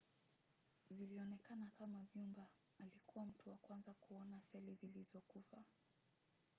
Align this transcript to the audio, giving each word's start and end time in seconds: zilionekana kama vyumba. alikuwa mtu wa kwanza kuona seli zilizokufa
zilionekana 0.89 1.69
kama 1.77 2.03
vyumba. 2.13 2.47
alikuwa 2.79 3.25
mtu 3.25 3.49
wa 3.49 3.57
kwanza 3.57 3.93
kuona 3.93 4.41
seli 4.51 4.75
zilizokufa 4.75 5.63